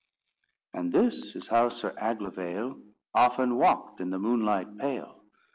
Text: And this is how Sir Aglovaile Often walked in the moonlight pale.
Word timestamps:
And 0.73 0.91
this 0.91 1.35
is 1.35 1.47
how 1.49 1.69
Sir 1.69 1.93
Aglovaile 1.95 2.73
Often 3.13 3.55
walked 3.57 4.01
in 4.01 4.09
the 4.09 4.17
moonlight 4.17 4.75
pale. 4.79 5.21